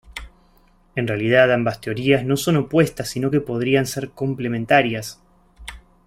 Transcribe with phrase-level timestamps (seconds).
[0.95, 5.21] En realidad, ambas teorías no son opuestas sino que podrían ser complementarias.